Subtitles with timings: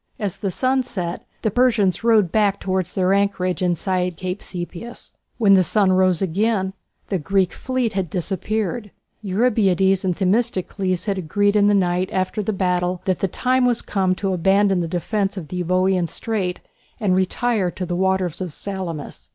[0.17, 5.13] As the sun set the Persians rowed back towards their anchorage inside Cape Sepias.
[5.37, 6.73] When the sun rose again
[7.09, 8.89] the Greek fleet had disappeared.
[9.21, 13.83] Eurybiades and Themistocles had agreed in the night after the battle that the time was
[13.83, 16.61] come to abandon the defence of the Euboean Strait
[16.99, 19.29] and retire to the waters of Salamis.